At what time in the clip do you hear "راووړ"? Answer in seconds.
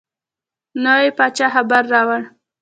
1.93-2.21